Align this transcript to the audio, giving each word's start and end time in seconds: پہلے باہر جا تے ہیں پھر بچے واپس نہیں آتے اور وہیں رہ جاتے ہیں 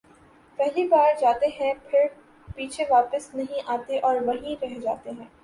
پہلے 0.59 0.87
باہر 0.87 1.13
جا 1.19 1.31
تے 1.39 1.47
ہیں 1.59 1.73
پھر 1.89 2.07
بچے 2.57 2.83
واپس 2.89 3.33
نہیں 3.35 3.61
آتے 3.67 3.99
اور 3.99 4.21
وہیں 4.21 4.55
رہ 4.63 4.79
جاتے 4.79 5.11
ہیں 5.11 5.25